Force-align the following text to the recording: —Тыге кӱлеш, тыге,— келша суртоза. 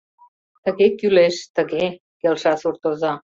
—Тыге 0.63 0.87
кӱлеш, 0.99 1.35
тыге,— 1.55 1.85
келша 2.19 2.53
суртоза. 2.61 3.13